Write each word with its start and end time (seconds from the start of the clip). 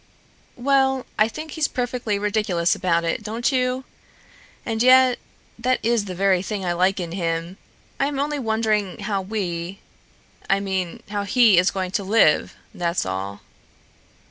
"Well, 0.55 1.05
I 1.19 1.27
think 1.27 1.51
he's 1.51 1.67
perfectly 1.67 2.17
ridiculous 2.17 2.73
about 2.73 3.03
it, 3.03 3.21
don't 3.21 3.51
you? 3.51 3.83
And 4.65 4.81
yet, 4.81 5.19
that 5.59 5.77
is 5.83 6.05
the 6.05 6.15
very 6.15 6.41
thing 6.41 6.65
I 6.65 6.73
like 6.73 6.99
in 6.99 7.11
him. 7.11 7.57
I 7.99 8.07
am 8.07 8.17
only 8.17 8.39
wondering 8.39 9.01
how 9.01 9.21
we 9.21 9.77
I 10.49 10.59
mean, 10.59 11.03
how 11.11 11.21
he 11.23 11.59
is 11.59 11.69
going 11.69 11.91
to 11.91 12.03
live, 12.03 12.55
that's 12.73 13.05
all." 13.05 13.41